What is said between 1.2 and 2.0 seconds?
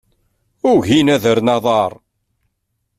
rren aḍar.